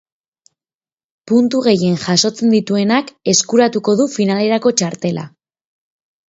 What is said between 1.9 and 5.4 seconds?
jasotzen dituenak eskuratuko du finalerako txartela.